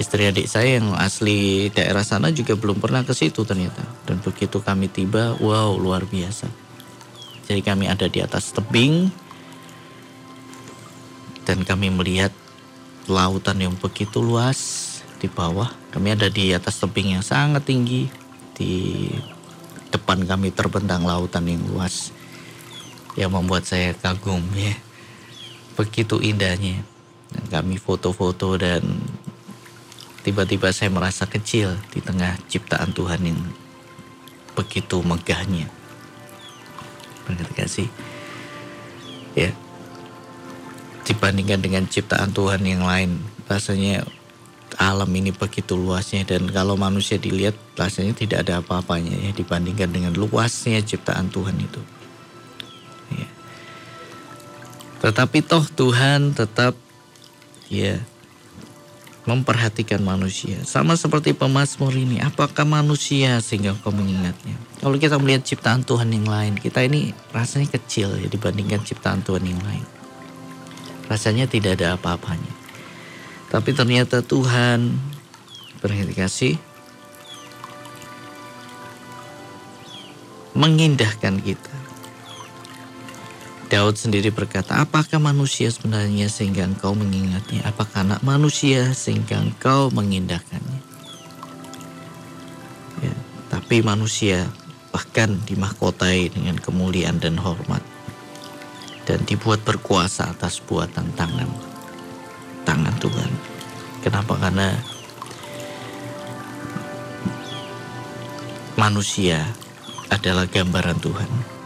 istri 0.00 0.24
adik 0.24 0.48
saya 0.48 0.80
yang 0.80 0.96
asli 0.96 1.68
daerah 1.70 2.00
sana 2.00 2.32
juga 2.32 2.56
belum 2.56 2.80
pernah 2.80 3.04
ke 3.04 3.12
situ 3.12 3.44
ternyata 3.44 3.84
dan 4.08 4.24
begitu 4.24 4.58
kami 4.64 4.88
tiba 4.88 5.36
wow 5.38 5.76
luar 5.76 6.08
biasa 6.08 6.48
jadi 7.44 7.60
kami 7.60 7.86
ada 7.86 8.08
di 8.08 8.24
atas 8.24 8.56
tebing 8.56 9.12
dan 11.44 11.66
kami 11.66 11.90
melihat 11.92 12.32
lautan 13.10 13.58
yang 13.58 13.74
begitu 13.74 14.22
luas 14.22 14.86
di 15.18 15.26
bawah. 15.26 15.68
Kami 15.90 16.14
ada 16.14 16.30
di 16.30 16.54
atas 16.54 16.78
tebing 16.78 17.18
yang 17.18 17.24
sangat 17.26 17.66
tinggi. 17.66 18.06
Di 18.54 19.10
depan 19.90 20.24
kami 20.24 20.54
terbentang 20.54 21.02
lautan 21.02 21.50
yang 21.50 21.60
luas. 21.66 22.14
Yang 23.18 23.30
membuat 23.34 23.66
saya 23.66 23.92
kagum 23.98 24.40
ya. 24.54 24.78
Begitu 25.74 26.22
indahnya. 26.22 26.80
Dan 27.30 27.44
kami 27.50 27.82
foto-foto 27.82 28.54
dan 28.54 28.82
tiba-tiba 30.22 30.70
saya 30.70 30.92
merasa 30.92 31.24
kecil 31.24 31.76
di 31.92 32.04
tengah 32.04 32.36
ciptaan 32.48 32.92
Tuhan 32.92 33.20
yang 33.24 33.40
begitu 34.52 35.00
megahnya. 35.00 35.68
Gak 37.56 37.70
sih? 37.70 37.86
Ya, 39.38 39.54
dibandingkan 41.10 41.62
dengan 41.62 41.84
ciptaan 41.90 42.30
Tuhan 42.30 42.62
yang 42.62 42.86
lain 42.86 43.18
rasanya 43.50 44.06
alam 44.78 45.10
ini 45.10 45.34
begitu 45.34 45.74
luasnya 45.74 46.22
dan 46.22 46.46
kalau 46.46 46.78
manusia 46.78 47.18
dilihat 47.18 47.58
rasanya 47.74 48.14
tidak 48.14 48.46
ada 48.46 48.62
apa-apanya 48.62 49.18
ya 49.18 49.30
dibandingkan 49.34 49.90
dengan 49.90 50.14
luasnya 50.14 50.78
ciptaan 50.78 51.26
Tuhan 51.34 51.58
itu. 51.58 51.82
Ya. 53.10 53.28
Tetapi 55.02 55.42
toh 55.42 55.66
Tuhan 55.66 56.38
tetap 56.38 56.78
ya 57.66 57.98
memperhatikan 59.28 60.00
manusia. 60.00 60.56
Sama 60.64 60.96
seperti 60.96 61.36
pemazmur 61.36 61.92
ini, 61.92 62.20
apakah 62.24 62.64
manusia 62.64 63.40
sehingga 63.44 63.76
kau 63.80 63.92
mengingatnya? 63.92 64.56
Kalau 64.80 64.96
kita 64.96 65.20
melihat 65.20 65.44
ciptaan 65.44 65.84
Tuhan 65.84 66.08
yang 66.08 66.24
lain, 66.24 66.56
kita 66.56 66.80
ini 66.84 67.12
rasanya 67.34 67.68
kecil 67.68 68.16
ya 68.16 68.28
dibandingkan 68.32 68.80
ciptaan 68.80 69.20
Tuhan 69.20 69.44
yang 69.44 69.60
lain 69.60 70.00
rasanya 71.10 71.50
tidak 71.50 71.82
ada 71.82 71.98
apa-apanya. 71.98 72.54
Tapi 73.50 73.74
ternyata 73.74 74.22
Tuhan 74.22 74.94
berhati 75.82 76.14
kasih 76.14 76.54
mengindahkan 80.54 81.42
kita. 81.42 81.74
Daud 83.70 83.94
sendiri 83.94 84.34
berkata, 84.34 84.82
apakah 84.82 85.22
manusia 85.22 85.70
sebenarnya 85.70 86.26
sehingga 86.26 86.66
engkau 86.66 86.90
mengingatnya? 86.90 87.62
Apakah 87.70 88.02
anak 88.02 88.18
manusia 88.26 88.90
sehingga 88.98 89.38
engkau 89.38 89.94
mengindahkannya? 89.94 90.82
Ya, 92.98 93.14
tapi 93.46 93.78
manusia 93.86 94.50
bahkan 94.90 95.38
dimahkotai 95.46 96.34
dengan 96.34 96.58
kemuliaan 96.58 97.22
dan 97.22 97.38
hormat 97.38 97.78
dan 99.06 99.22
dibuat 99.22 99.62
berkuasa 99.62 100.34
atas 100.34 100.58
buatan 100.58 101.06
tangan 101.14 101.46
tangan 102.66 102.94
Tuhan. 102.98 103.30
Kenapa? 104.02 104.34
Karena 104.34 104.74
manusia 108.74 109.46
adalah 110.10 110.50
gambaran 110.50 110.98
Tuhan 110.98 111.59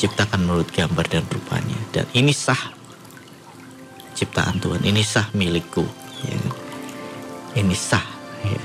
diciptakan 0.00 0.48
menurut 0.48 0.72
gambar 0.72 1.04
dan 1.12 1.28
rupanya. 1.28 1.76
Dan 1.92 2.08
ini 2.16 2.32
sah 2.32 2.72
ciptaan 4.16 4.56
Tuhan, 4.56 4.80
ini 4.80 5.04
sah 5.04 5.28
milikku. 5.36 5.84
Ya. 6.24 6.40
Ini 7.60 7.76
sah 7.76 8.00
ya. 8.40 8.62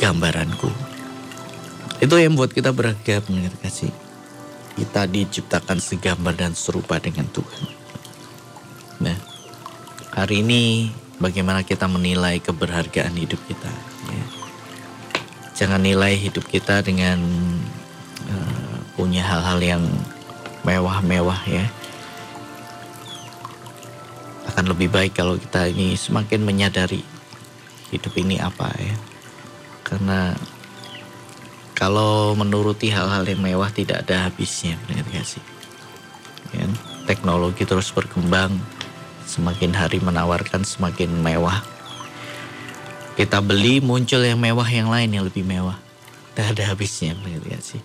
gambaranku. 0.00 0.72
Itu 2.00 2.16
yang 2.16 2.32
buat 2.32 2.48
kita 2.56 2.72
beragam, 2.72 3.28
kasih. 3.60 3.92
Kita 4.72 5.04
diciptakan 5.04 5.84
segambar 5.84 6.32
dan 6.32 6.56
serupa 6.56 6.96
dengan 6.96 7.28
Tuhan. 7.28 7.64
Nah, 9.04 9.20
hari 10.16 10.40
ini 10.40 10.88
bagaimana 11.20 11.60
kita 11.60 11.84
menilai 11.84 12.40
keberhargaan 12.40 13.12
hidup 13.12 13.40
kita. 13.44 13.68
Ya. 14.08 14.24
Jangan 15.60 15.84
nilai 15.84 16.16
hidup 16.16 16.48
kita 16.48 16.80
dengan 16.80 17.20
punya 18.96 19.20
hal-hal 19.22 19.60
yang 19.60 19.84
mewah-mewah 20.64 21.40
ya. 21.46 21.64
Akan 24.48 24.66
lebih 24.72 24.88
baik 24.88 25.14
kalau 25.14 25.36
kita 25.36 25.68
ini 25.68 25.94
semakin 25.94 26.42
menyadari 26.42 27.04
hidup 27.92 28.16
ini 28.16 28.40
apa 28.40 28.72
ya. 28.80 28.96
Karena 29.86 30.34
kalau 31.76 32.32
menuruti 32.32 32.88
hal-hal 32.88 33.22
yang 33.28 33.44
mewah 33.44 33.68
tidak 33.68 34.08
ada 34.08 34.26
habisnya, 34.26 34.80
benar 34.88 35.04
gak 35.12 35.28
sih? 35.28 35.44
Ya, 36.56 36.64
teknologi 37.04 37.68
terus 37.68 37.92
berkembang, 37.92 38.56
semakin 39.28 39.76
hari 39.76 40.00
menawarkan 40.00 40.64
semakin 40.64 41.12
mewah. 41.20 41.60
Kita 43.14 43.44
beli 43.44 43.84
muncul 43.84 44.24
yang 44.24 44.40
mewah 44.40 44.66
yang 44.66 44.88
lain 44.88 45.20
yang 45.20 45.24
lebih 45.28 45.44
mewah. 45.44 45.76
Tidak 46.32 46.56
ada 46.56 46.72
habisnya, 46.72 47.12
benar 47.20 47.44
gak 47.44 47.60
sih? 47.60 47.80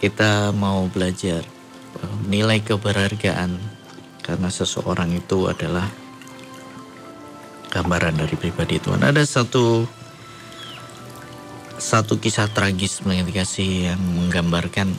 Kita 0.00 0.50
mau 0.56 0.88
belajar 0.88 1.44
eh, 2.00 2.16
nilai 2.26 2.64
keberhargaan 2.64 3.60
karena 4.24 4.48
seseorang 4.48 5.12
itu 5.12 5.46
adalah 5.46 5.86
gambaran 7.70 8.18
dari 8.18 8.34
pribadi 8.34 8.82
Tuhan. 8.82 9.06
Ada 9.06 9.22
satu 9.22 9.86
satu 11.80 12.20
kisah 12.20 12.50
tragis 12.52 13.00
kasih 13.32 13.94
yang 13.94 14.00
menggambarkan 14.00 14.92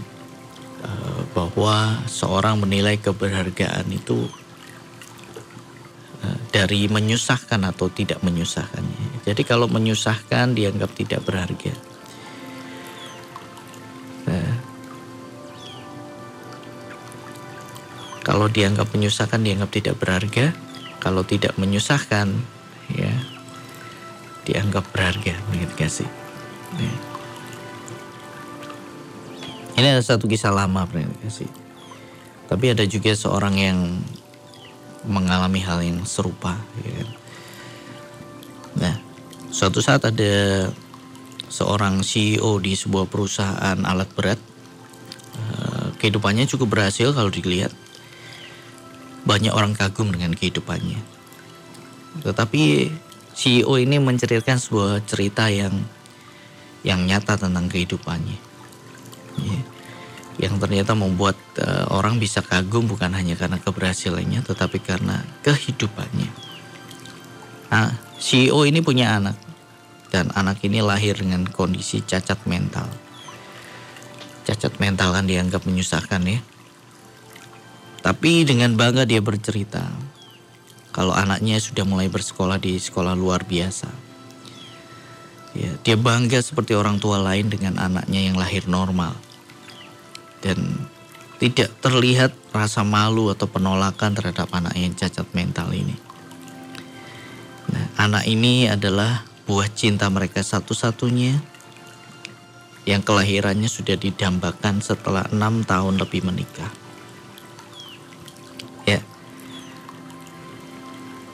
uh, 0.82 1.22
bahwa 1.38 2.02
seorang 2.10 2.58
menilai 2.58 2.98
keberhargaan 2.98 3.86
itu 3.94 4.26
uh, 6.26 6.38
dari 6.50 6.90
menyusahkan 6.90 7.62
atau 7.70 7.88
tidak 7.94 8.26
menyusahkannya. 8.26 9.22
Jadi 9.30 9.42
kalau 9.46 9.70
menyusahkan 9.70 10.58
dianggap 10.58 10.90
tidak 10.98 11.22
berharga. 11.22 11.72
Kalau 18.32 18.48
dianggap 18.48 18.88
menyusahkan 18.96 19.44
dianggap 19.44 19.76
tidak 19.76 20.00
berharga, 20.00 20.56
kalau 21.04 21.28
tidak 21.28 21.52
menyusahkan 21.60 22.32
ya 22.96 23.12
dianggap 24.48 24.88
berharga 24.96 25.36
begitu 25.52 25.74
kasih. 25.76 26.10
Ya. 26.80 26.96
Ini 29.76 29.88
ada 30.00 30.00
satu 30.00 30.32
kisah 30.32 30.56
lama 30.56 30.88
kasih. 31.28 31.52
Tapi 32.48 32.72
ada 32.72 32.88
juga 32.88 33.12
seorang 33.12 33.60
yang 33.60 34.00
mengalami 35.04 35.60
hal 35.60 35.84
yang 35.84 36.00
serupa. 36.08 36.56
Ya. 36.88 37.04
Kan. 37.04 37.10
Nah, 38.80 38.96
suatu 39.52 39.84
saat 39.84 40.08
ada 40.08 40.72
seorang 41.52 42.00
CEO 42.00 42.64
di 42.64 42.80
sebuah 42.80 43.12
perusahaan 43.12 43.76
alat 43.84 44.08
berat. 44.16 44.40
Eh, 45.36 45.88
kehidupannya 46.00 46.48
cukup 46.48 46.80
berhasil 46.80 47.12
kalau 47.12 47.28
dilihat 47.28 47.76
banyak 49.26 49.54
orang 49.54 49.78
kagum 49.78 50.10
dengan 50.10 50.34
kehidupannya. 50.34 51.00
Tetapi 52.26 52.92
CEO 53.32 53.74
ini 53.80 53.98
menceritakan 54.02 54.60
sebuah 54.60 55.02
cerita 55.08 55.48
yang 55.48 55.74
yang 56.82 57.06
nyata 57.06 57.38
tentang 57.38 57.70
kehidupannya. 57.70 58.40
Ya. 59.40 59.62
Yang 60.42 60.54
ternyata 60.66 60.98
membuat 60.98 61.38
uh, 61.62 61.86
orang 61.94 62.18
bisa 62.18 62.42
kagum 62.42 62.90
bukan 62.90 63.14
hanya 63.14 63.38
karena 63.38 63.62
keberhasilannya 63.62 64.42
tetapi 64.42 64.82
karena 64.82 65.22
kehidupannya. 65.46 66.30
Nah, 67.72 67.94
CEO 68.18 68.66
ini 68.68 68.84
punya 68.84 69.16
anak 69.22 69.38
dan 70.12 70.28
anak 70.36 70.60
ini 70.68 70.84
lahir 70.84 71.16
dengan 71.16 71.48
kondisi 71.48 72.04
cacat 72.04 72.44
mental. 72.50 72.90
Cacat 74.44 74.76
mental 74.82 75.16
kan 75.16 75.26
dianggap 75.30 75.64
menyusahkan 75.64 76.22
ya. 76.26 76.40
Tapi 78.02 78.46
dengan 78.46 78.74
bangga 78.74 79.06
dia 79.06 79.22
bercerita 79.22 79.86
kalau 80.92 81.16
anaknya 81.16 81.62
sudah 81.62 81.88
mulai 81.88 82.12
bersekolah 82.12 82.60
di 82.60 82.76
sekolah 82.76 83.16
luar 83.16 83.48
biasa. 83.48 83.88
Ya, 85.52 85.72
dia 85.84 85.96
bangga 86.00 86.40
seperti 86.40 86.76
orang 86.76 87.00
tua 87.00 87.20
lain 87.20 87.48
dengan 87.52 87.80
anaknya 87.80 88.28
yang 88.28 88.36
lahir 88.36 88.68
normal. 88.68 89.16
Dan 90.42 90.88
tidak 91.38 91.74
terlihat 91.82 92.34
rasa 92.54 92.82
malu 92.82 93.30
atau 93.30 93.46
penolakan 93.46 94.14
terhadap 94.14 94.52
anak 94.54 94.76
yang 94.78 94.94
cacat 94.94 95.26
mental 95.34 95.70
ini. 95.72 95.96
Nah, 97.72 97.86
anak 98.02 98.26
ini 98.28 98.68
adalah 98.68 99.24
buah 99.46 99.70
cinta 99.72 100.10
mereka 100.10 100.44
satu-satunya 100.44 101.40
yang 102.86 103.06
kelahirannya 103.06 103.70
sudah 103.70 103.94
didambakan 103.94 104.82
setelah 104.82 105.30
enam 105.30 105.62
tahun 105.62 106.02
lebih 106.02 106.26
menikah. 106.26 106.81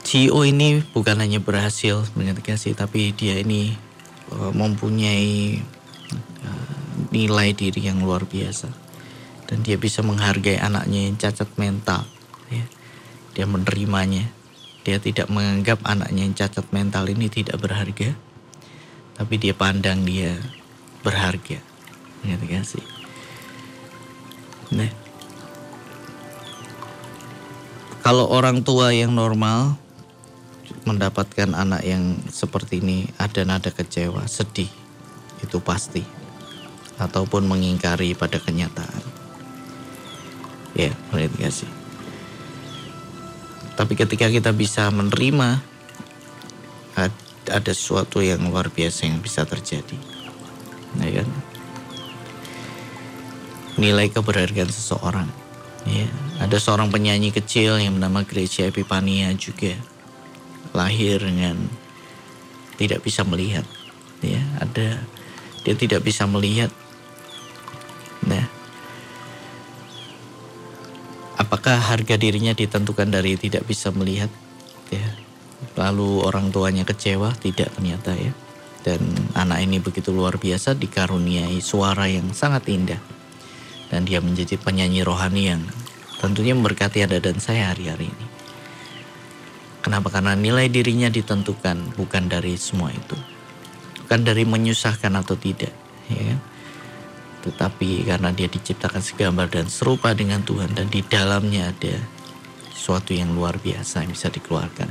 CEO 0.08 0.48
ini 0.48 0.80
bukan 0.96 1.20
hanya 1.20 1.44
berhasil 1.44 2.08
kasih, 2.40 2.80
tapi 2.80 3.12
dia 3.12 3.44
ini 3.44 3.76
uh, 4.32 4.56
mempunyai 4.56 5.60
uh, 6.48 6.76
nilai 7.12 7.52
diri 7.52 7.92
yang 7.92 8.00
luar 8.00 8.24
biasa 8.24 8.72
dan 9.52 9.68
dia 9.68 9.76
bisa 9.76 10.00
menghargai 10.04 10.64
anaknya 10.64 11.12
yang 11.12 11.20
cacat 11.20 11.52
mental 11.60 12.08
ya. 12.48 12.64
dia 13.36 13.44
menerimanya 13.48 14.32
dia 14.88 14.96
tidak 15.04 15.28
menganggap 15.28 15.84
anaknya 15.84 16.24
yang 16.24 16.36
cacat 16.36 16.64
mental 16.72 17.04
ini 17.12 17.28
tidak 17.28 17.60
berharga 17.60 18.16
tapi 19.20 19.36
dia 19.36 19.52
pandang 19.52 20.08
dia 20.08 20.40
berharga 21.04 21.60
kasih. 22.48 22.84
nah 24.72 25.07
kalau 28.08 28.32
orang 28.32 28.63
tua 28.63 28.96
yang 28.96 29.12
normal 29.12 29.76
mendapatkan 30.88 31.52
anak 31.52 31.84
yang 31.84 32.15
seperti 32.32 32.80
ini 32.80 33.04
ada 33.20 33.43
nada 33.43 33.67
kecewa, 33.67 34.24
sedih, 34.32 34.72
itu 35.43 35.60
pasti. 35.60 36.08
Ataupun 36.96 37.43
mengingkari 37.43 38.15
pada 38.15 38.39
kenyataan. 38.39 39.04
Ya, 40.72 40.96
boleh 41.12 41.28
dikasih. 41.36 41.67
Tapi 43.76 44.00
ketika 44.00 44.32
kita 44.32 44.56
bisa 44.56 44.88
menerima, 44.88 45.60
ada 47.52 47.72
sesuatu 47.76 48.24
yang 48.24 48.39
luar 48.48 48.72
biasa 48.72 49.04
yang 49.04 49.20
bisa 49.20 49.43
terjadi. 49.43 50.00
Ya 51.04 51.12
kan? 51.12 51.30
Nilai 53.76 54.08
keberhargaan 54.08 54.72
seseorang. 54.72 55.47
Ya, 55.88 56.08
ada 56.43 56.60
seorang 56.60 56.91
penyanyi 56.91 57.32
kecil 57.32 57.80
yang 57.80 57.95
bernama 57.95 58.28
Gracia 58.28 58.67
Epipania 58.67 59.32
juga 59.39 59.71
lahir 60.76 61.23
dengan 61.23 61.56
tidak 62.76 63.08
bisa 63.08 63.23
melihat. 63.23 63.63
Ya 64.19 64.43
ada. 64.60 65.00
Dia 65.63 65.76
tidak 65.80 66.04
bisa 66.04 66.28
melihat. 66.28 66.71
Nah 68.28 68.43
apakah 71.39 71.80
harga 71.80 72.19
dirinya 72.19 72.52
ditentukan 72.52 73.08
dari 73.08 73.39
tidak 73.39 73.63
bisa 73.63 73.88
melihat? 73.95 74.30
Ya 74.91 75.08
lalu 75.80 76.21
orang 76.21 76.52
tuanya 76.52 76.84
kecewa 76.84 77.32
tidak 77.39 77.71
ternyata 77.80 78.12
ya. 78.12 78.36
Dan 78.84 79.04
anak 79.36 79.63
ini 79.63 79.80
begitu 79.80 80.12
luar 80.12 80.36
biasa 80.36 80.76
dikaruniai 80.76 81.60
suara 81.63 82.08
yang 82.08 82.32
sangat 82.32 82.67
indah 82.71 83.16
dan 83.88 84.04
dia 84.04 84.19
menjadi 84.19 84.60
penyanyi 84.60 85.04
rohani 85.04 85.56
yang 85.56 85.62
tentunya 86.19 86.58
memberkati 86.58 87.06
Anda 87.06 87.21
dan 87.21 87.38
saya 87.39 87.71
hari-hari 87.71 88.10
ini. 88.10 88.28
Kenapa? 89.86 90.12
Karena 90.12 90.36
nilai 90.36 90.67
dirinya 90.67 91.08
ditentukan 91.08 91.95
bukan 91.95 92.23
dari 92.28 92.60
semua 92.60 92.91
itu. 92.91 93.15
Bukan 94.04 94.28
dari 94.28 94.43
menyusahkan 94.43 95.15
atau 95.15 95.39
tidak. 95.39 95.71
Ya. 96.12 96.36
Kan? 96.36 96.39
Tetapi 97.47 98.04
karena 98.04 98.36
dia 98.36 98.52
diciptakan 98.52 99.00
segambar 99.00 99.47
dan 99.47 99.71
serupa 99.71 100.12
dengan 100.12 100.43
Tuhan 100.43 100.76
dan 100.76 100.91
di 100.91 101.00
dalamnya 101.00 101.71
ada 101.71 101.95
sesuatu 102.76 103.15
yang 103.15 103.32
luar 103.32 103.56
biasa 103.63 104.04
yang 104.04 104.12
bisa 104.12 104.28
dikeluarkan. 104.28 104.89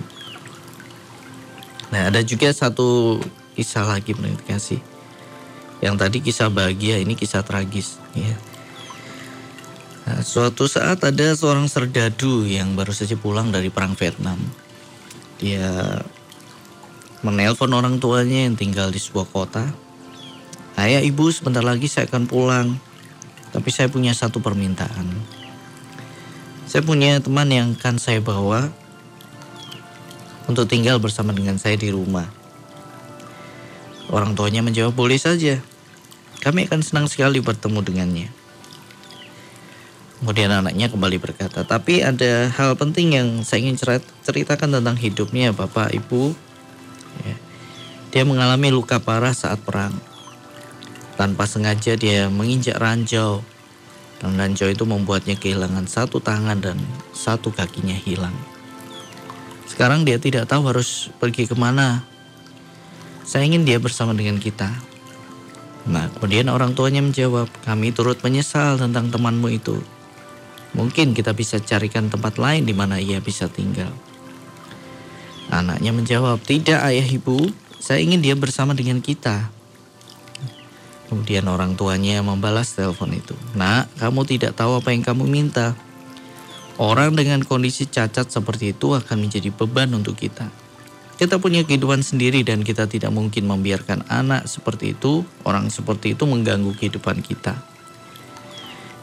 Nah 1.92 2.08
ada 2.08 2.24
juga 2.24 2.48
satu 2.48 3.20
kisah 3.52 3.84
lagi 3.84 4.16
menurut 4.16 4.40
kasih. 4.48 4.80
Yang 5.84 5.94
tadi 6.00 6.16
kisah 6.24 6.48
bahagia 6.48 6.96
ini 6.96 7.12
kisah 7.12 7.44
tragis. 7.44 8.00
Ya. 8.16 8.32
Nah, 10.06 10.22
suatu 10.22 10.70
saat 10.70 11.02
ada 11.02 11.34
seorang 11.34 11.66
serdadu 11.66 12.46
yang 12.46 12.78
baru 12.78 12.94
saja 12.94 13.18
pulang 13.18 13.50
dari 13.50 13.74
perang 13.74 13.98
Vietnam 13.98 14.38
dia 15.36 16.00
menelpon 17.20 17.72
orang 17.76 18.00
tuanya 18.00 18.48
yang 18.48 18.56
tinggal 18.56 18.88
di 18.88 19.00
sebuah 19.00 19.28
kota. 19.28 19.64
Ayah 20.76 21.00
ibu 21.04 21.28
sebentar 21.32 21.64
lagi 21.64 21.88
saya 21.88 22.08
akan 22.08 22.24
pulang. 22.28 22.68
Tapi 23.52 23.68
saya 23.72 23.88
punya 23.88 24.12
satu 24.12 24.40
permintaan. 24.44 25.08
Saya 26.68 26.82
punya 26.84 27.16
teman 27.22 27.48
yang 27.48 27.72
akan 27.78 27.96
saya 27.96 28.20
bawa 28.20 28.68
untuk 30.44 30.68
tinggal 30.68 31.00
bersama 31.00 31.32
dengan 31.32 31.56
saya 31.56 31.78
di 31.78 31.88
rumah. 31.88 32.28
Orang 34.12 34.36
tuanya 34.36 34.60
menjawab 34.60 34.92
boleh 34.92 35.16
saja. 35.16 35.60
Kami 36.44 36.68
akan 36.68 36.80
senang 36.84 37.06
sekali 37.08 37.40
bertemu 37.40 37.80
dengannya. 37.80 38.28
Kemudian 40.16 40.48
anaknya 40.48 40.88
kembali 40.88 41.20
berkata, 41.20 41.68
tapi 41.68 42.00
ada 42.00 42.48
hal 42.48 42.72
penting 42.80 43.20
yang 43.20 43.28
saya 43.44 43.68
ingin 43.68 43.76
ceritakan 44.24 44.80
tentang 44.80 44.96
hidupnya 44.96 45.52
Bapak 45.52 45.92
Ibu. 45.92 46.32
Ya. 47.20 47.36
Dia 48.16 48.24
mengalami 48.24 48.72
luka 48.72 48.96
parah 48.96 49.36
saat 49.36 49.60
perang. 49.60 49.92
Tanpa 51.20 51.44
sengaja 51.44 52.00
dia 52.00 52.32
menginjak 52.32 52.80
ranjau. 52.80 53.44
Dan 54.16 54.40
ranjau 54.40 54.72
itu 54.72 54.88
membuatnya 54.88 55.36
kehilangan 55.36 55.84
satu 55.84 56.24
tangan 56.24 56.64
dan 56.64 56.80
satu 57.12 57.52
kakinya 57.52 57.92
hilang. 57.92 58.32
Sekarang 59.68 60.08
dia 60.08 60.16
tidak 60.16 60.48
tahu 60.48 60.72
harus 60.72 61.12
pergi 61.20 61.44
ke 61.44 61.52
mana. 61.52 62.00
Saya 63.28 63.44
ingin 63.44 63.68
dia 63.68 63.76
bersama 63.76 64.16
dengan 64.16 64.40
kita. 64.40 64.72
Nah, 65.84 66.08
kemudian 66.16 66.48
orang 66.48 66.72
tuanya 66.72 67.04
menjawab, 67.04 67.52
kami 67.68 67.92
turut 67.92 68.16
menyesal 68.24 68.80
tentang 68.80 69.12
temanmu 69.12 69.52
itu. 69.52 69.76
Mungkin 70.76 71.16
kita 71.16 71.32
bisa 71.32 71.56
carikan 71.56 72.12
tempat 72.12 72.36
lain 72.36 72.68
di 72.68 72.76
mana 72.76 73.00
ia 73.00 73.16
bisa 73.24 73.48
tinggal. 73.48 73.88
Anaknya 75.48 75.96
menjawab, 75.96 76.44
tidak 76.44 76.84
ayah 76.84 77.06
ibu, 77.08 77.48
saya 77.80 78.04
ingin 78.04 78.20
dia 78.20 78.36
bersama 78.36 78.76
dengan 78.76 79.00
kita. 79.00 79.48
Kemudian 81.08 81.46
orang 81.48 81.78
tuanya 81.78 82.20
membalas 82.20 82.76
telepon 82.76 83.14
itu. 83.16 83.32
Nak, 83.56 83.88
kamu 83.96 84.26
tidak 84.28 84.52
tahu 84.58 84.76
apa 84.76 84.92
yang 84.92 85.06
kamu 85.06 85.24
minta. 85.24 85.72
Orang 86.76 87.16
dengan 87.16 87.40
kondisi 87.40 87.88
cacat 87.88 88.28
seperti 88.28 88.76
itu 88.76 88.92
akan 88.92 89.16
menjadi 89.16 89.48
beban 89.48 89.88
untuk 89.96 90.18
kita. 90.18 90.52
Kita 91.16 91.40
punya 91.40 91.64
kehidupan 91.64 92.04
sendiri 92.04 92.44
dan 92.44 92.60
kita 92.60 92.84
tidak 92.84 93.08
mungkin 93.08 93.48
membiarkan 93.48 94.04
anak 94.12 94.44
seperti 94.44 94.92
itu, 94.92 95.24
orang 95.48 95.72
seperti 95.72 96.12
itu 96.12 96.28
mengganggu 96.28 96.76
kehidupan 96.76 97.24
kita. 97.24 97.56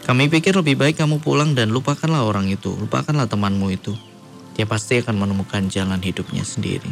Kami 0.04 0.28
pikir 0.28 0.52
lebih 0.52 0.76
baik 0.76 1.00
kamu 1.00 1.24
pulang 1.24 1.56
dan 1.56 1.72
lupakanlah 1.72 2.28
orang 2.28 2.52
itu, 2.52 2.76
lupakanlah 2.76 3.24
temanmu 3.24 3.72
itu. 3.72 3.96
Dia 4.52 4.68
pasti 4.68 5.00
akan 5.00 5.16
menemukan 5.16 5.72
jalan 5.72 6.04
hidupnya 6.04 6.44
sendiri. 6.44 6.92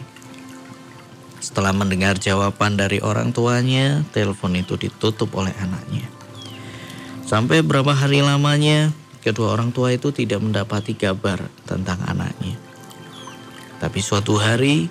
Setelah 1.44 1.76
mendengar 1.76 2.16
jawaban 2.16 2.80
dari 2.80 3.04
orang 3.04 3.36
tuanya, 3.36 4.08
telepon 4.16 4.56
itu 4.56 4.80
ditutup 4.80 5.28
oleh 5.36 5.52
anaknya. 5.60 6.08
Sampai 7.28 7.60
beberapa 7.60 7.92
hari 7.92 8.24
lamanya, 8.24 8.96
kedua 9.20 9.60
orang 9.60 9.76
tua 9.76 9.92
itu 9.92 10.16
tidak 10.16 10.40
mendapati 10.40 10.96
kabar 10.96 11.52
tentang 11.68 12.00
anaknya. 12.08 12.56
Tapi 13.84 14.00
suatu 14.00 14.40
hari, 14.40 14.88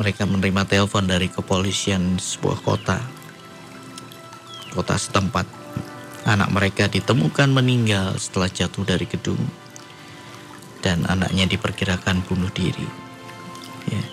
mereka 0.00 0.24
menerima 0.24 0.64
telepon 0.64 1.04
dari 1.04 1.28
kepolisian 1.28 2.16
sebuah 2.16 2.64
kota, 2.64 3.04
kota 4.72 4.96
setempat 4.96 5.63
Anak 6.24 6.48
mereka 6.56 6.88
ditemukan 6.88 7.52
meninggal 7.52 8.16
setelah 8.16 8.48
jatuh 8.48 8.84
dari 8.88 9.04
gedung 9.04 9.40
dan 10.84 11.08
anaknya 11.08 11.48
diperkirakan 11.48 12.24
bunuh 12.28 12.52
diri. 12.52 12.84
Ya. 13.88 14.04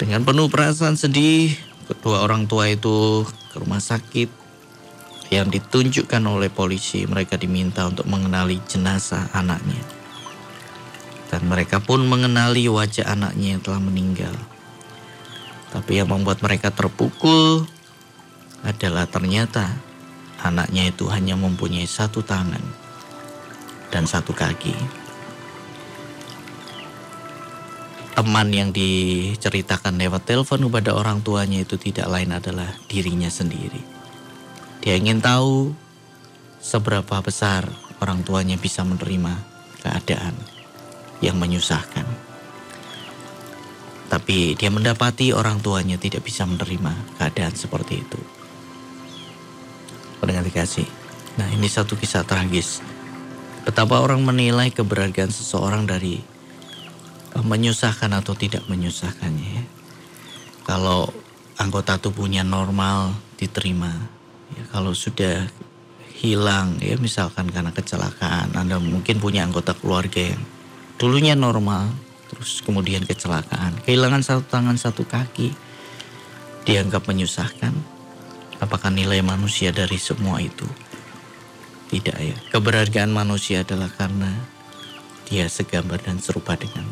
Dengan 0.00 0.24
penuh 0.24 0.48
perasaan 0.48 0.96
sedih, 0.96 1.52
kedua 1.88 2.24
orang 2.24 2.48
tua 2.48 2.72
itu 2.72 3.28
ke 3.52 3.60
rumah 3.60 3.80
sakit 3.80 4.28
yang 5.28 5.52
ditunjukkan 5.52 6.24
oleh 6.24 6.48
polisi. 6.48 7.04
Mereka 7.04 7.36
diminta 7.36 7.84
untuk 7.84 8.08
mengenali 8.08 8.60
jenazah 8.64 9.28
anaknya. 9.36 9.80
Dan 11.28 11.48
mereka 11.48 11.80
pun 11.80 12.04
mengenali 12.04 12.68
wajah 12.68 13.08
anaknya 13.08 13.56
yang 13.56 13.62
telah 13.64 13.80
meninggal. 13.80 14.36
Tapi 15.72 15.96
yang 15.96 16.12
membuat 16.12 16.44
mereka 16.44 16.68
terpukul 16.68 17.64
adalah 18.60 19.08
ternyata 19.08 19.72
anaknya 20.42 20.90
itu 20.90 21.06
hanya 21.06 21.38
mempunyai 21.38 21.86
satu 21.86 22.20
tangan 22.20 22.62
dan 23.94 24.04
satu 24.04 24.34
kaki. 24.34 24.74
Teman 28.12 28.52
yang 28.52 28.70
diceritakan 28.74 29.96
lewat 29.96 30.28
telepon 30.28 30.68
kepada 30.68 30.92
orang 30.92 31.24
tuanya 31.24 31.64
itu 31.64 31.80
tidak 31.80 32.12
lain 32.12 32.36
adalah 32.36 32.68
dirinya 32.84 33.32
sendiri. 33.32 33.80
Dia 34.84 35.00
ingin 35.00 35.24
tahu 35.24 35.72
seberapa 36.60 37.24
besar 37.24 37.70
orang 38.04 38.20
tuanya 38.20 38.60
bisa 38.60 38.84
menerima 38.84 39.32
keadaan 39.80 40.36
yang 41.24 41.40
menyusahkan. 41.40 42.04
Tapi 44.12 44.60
dia 44.60 44.68
mendapati 44.68 45.32
orang 45.32 45.64
tuanya 45.64 45.96
tidak 45.96 46.20
bisa 46.20 46.44
menerima 46.44 47.16
keadaan 47.16 47.56
seperti 47.56 48.04
itu 48.04 48.41
pendengar 50.22 50.46
dikasih. 50.46 50.86
Nah 51.34 51.50
ini 51.50 51.66
satu 51.66 51.98
kisah 51.98 52.22
tragis. 52.22 52.78
Betapa 53.66 53.98
orang 53.98 54.22
menilai 54.22 54.70
keberhargaan 54.70 55.34
seseorang 55.34 55.90
dari 55.90 56.22
menyusahkan 57.34 58.14
atau 58.14 58.38
tidak 58.38 58.62
menyusahkannya. 58.70 59.50
Ya. 59.58 59.64
Kalau 60.62 61.10
anggota 61.58 61.98
tubuhnya 61.98 62.46
normal 62.46 63.18
diterima. 63.34 63.90
Ya, 64.54 64.62
kalau 64.70 64.94
sudah 64.94 65.50
hilang 66.22 66.78
ya 66.78 66.94
misalkan 67.02 67.50
karena 67.50 67.74
kecelakaan 67.74 68.54
Anda 68.54 68.78
mungkin 68.78 69.18
punya 69.18 69.42
anggota 69.42 69.74
keluarga 69.74 70.30
yang 70.30 70.42
dulunya 70.94 71.34
normal 71.34 71.90
terus 72.30 72.62
kemudian 72.62 73.02
kecelakaan 73.02 73.82
kehilangan 73.82 74.22
satu 74.22 74.46
tangan 74.46 74.78
satu 74.78 75.02
kaki 75.02 75.50
dianggap 76.62 77.10
menyusahkan 77.10 77.74
Apakah 78.62 78.94
nilai 78.94 79.18
manusia 79.26 79.74
dari 79.74 79.98
semua 79.98 80.38
itu? 80.38 80.62
Tidak 81.90 82.14
ya. 82.14 82.38
Keberhargaan 82.54 83.10
manusia 83.10 83.66
adalah 83.66 83.90
karena 83.90 84.30
dia 85.26 85.50
segambar 85.50 85.98
dan 85.98 86.22
serupa 86.22 86.54
dengan 86.54 86.86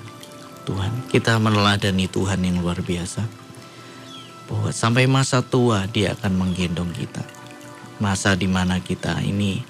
Tuhan. 0.67 1.07
Kita 1.07 1.39
meneladani 1.39 2.11
Tuhan 2.11 2.43
yang 2.43 2.59
luar 2.59 2.83
biasa. 2.83 3.23
Bahwa 4.51 4.75
sampai 4.75 5.07
masa 5.07 5.47
tua 5.47 5.87
dia 5.87 6.19
akan 6.19 6.43
menggendong 6.43 6.91
kita. 6.91 7.23
Masa 8.03 8.35
di 8.35 8.51
mana 8.51 8.83
kita 8.83 9.23
ini 9.23 9.63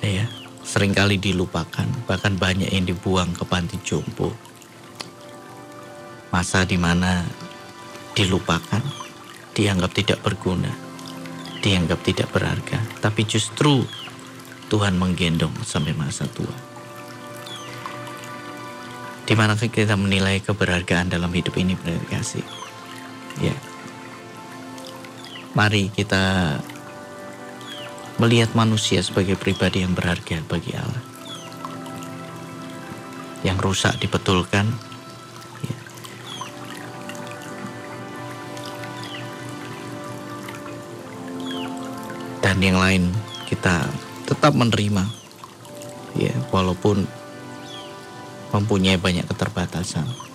ya 0.00 0.24
sering 0.64 0.96
kali 0.96 1.20
dilupakan. 1.20 1.84
Bahkan 2.08 2.40
banyak 2.40 2.72
yang 2.72 2.88
dibuang 2.88 3.36
ke 3.36 3.44
panti 3.44 3.76
jompo. 3.84 4.32
Masa 6.32 6.64
di 6.64 6.80
mana 6.80 7.20
dilupakan 8.16 9.07
dianggap 9.58 9.90
tidak 9.90 10.22
berguna, 10.22 10.70
dianggap 11.58 11.98
tidak 12.06 12.30
berharga, 12.30 12.78
tapi 13.02 13.26
justru 13.26 13.82
Tuhan 14.70 14.94
menggendong 14.94 15.50
sampai 15.66 15.98
masa 15.98 16.30
tua. 16.30 16.54
Di 19.26 19.34
mana 19.34 19.58
kita 19.58 19.98
menilai 19.98 20.38
keberhargaan 20.40 21.10
dalam 21.10 21.28
hidup 21.34 21.58
ini 21.58 21.74
kasih? 22.06 22.46
Ya. 23.42 23.52
Mari 25.58 25.90
kita 25.90 26.56
melihat 28.22 28.54
manusia 28.54 29.02
sebagai 29.02 29.34
pribadi 29.34 29.82
yang 29.82 29.92
berharga 29.92 30.38
bagi 30.46 30.72
Allah. 30.78 31.04
Yang 33.42 33.58
rusak 33.58 33.94
dibetulkan, 34.00 34.70
yang 42.60 42.78
lain 42.78 43.10
kita 43.48 43.86
tetap 44.28 44.52
menerima. 44.54 45.04
Ya 46.18 46.34
walaupun 46.50 47.06
mempunyai 48.50 48.96
banyak 48.96 49.28
keterbatasan 49.28 50.27